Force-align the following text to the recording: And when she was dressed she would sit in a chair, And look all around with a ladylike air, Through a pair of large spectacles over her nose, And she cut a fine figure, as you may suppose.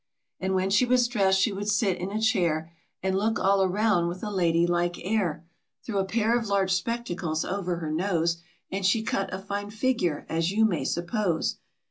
And 0.39 0.55
when 0.55 0.71
she 0.71 0.83
was 0.83 1.07
dressed 1.07 1.39
she 1.39 1.51
would 1.53 1.69
sit 1.69 1.99
in 1.99 2.09
a 2.09 2.19
chair, 2.19 2.71
And 3.03 3.15
look 3.15 3.37
all 3.39 3.61
around 3.61 4.07
with 4.07 4.23
a 4.23 4.31
ladylike 4.31 4.97
air, 5.05 5.45
Through 5.83 5.99
a 5.99 6.05
pair 6.05 6.35
of 6.35 6.47
large 6.47 6.73
spectacles 6.73 7.45
over 7.45 7.75
her 7.75 7.91
nose, 7.91 8.37
And 8.71 8.83
she 8.83 9.03
cut 9.03 9.31
a 9.31 9.37
fine 9.37 9.69
figure, 9.69 10.25
as 10.27 10.49
you 10.49 10.65
may 10.65 10.85
suppose. 10.85 11.57